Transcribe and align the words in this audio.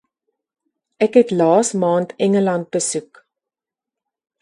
Ek 1.07 1.13
het 1.19 1.29
laas 1.37 1.69
maand 1.83 2.09
Engeland 2.29 2.67
besoek 2.79 3.13